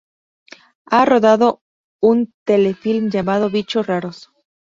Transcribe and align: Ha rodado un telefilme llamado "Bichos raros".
Ha 0.87 1.05
rodado 1.05 1.61
un 2.01 2.33
telefilme 2.43 3.11
llamado 3.11 3.51
"Bichos 3.51 3.85
raros". 3.85 4.31